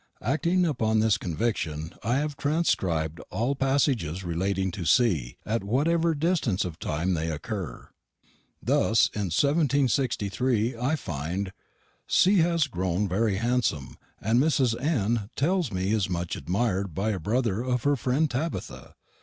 [0.23, 6.65] Acting upon this conviction, I have transcribed all passages relating to C., at whatever distance
[6.65, 7.87] of time they occur.
[8.63, 11.53] Thus, in 1763, I find
[12.07, 12.37] "C.
[12.39, 14.73] has grone very hansome, and Mrs.
[14.81, 15.29] N.
[15.35, 18.95] tells me is much admir'd by a brother of her frend Tabitha.